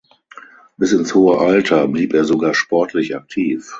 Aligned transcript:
Bis 0.77 0.93
ins 0.93 1.13
hohe 1.13 1.37
Alter 1.37 1.87
blieb 1.87 2.15
er 2.15 2.25
sogar 2.25 2.55
sportlich 2.55 3.15
aktiv. 3.15 3.69